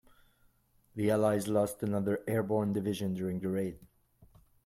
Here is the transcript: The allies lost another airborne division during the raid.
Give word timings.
The 0.95 1.11
allies 1.11 1.47
lost 1.47 1.83
another 1.83 2.23
airborne 2.27 2.73
division 2.73 3.13
during 3.13 3.39
the 3.39 3.49
raid. 3.49 3.77